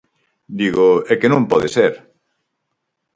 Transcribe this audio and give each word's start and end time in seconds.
Digo: 0.59 0.87
¡é 1.11 1.13
que 1.19 1.31
non 1.31 1.49
pode 1.51 1.67
ser! 1.75 1.93